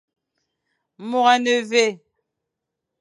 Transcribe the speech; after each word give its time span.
Môr 1.09 1.27
a 1.33 1.35
ne 1.43 1.53
mvè. 1.67 1.85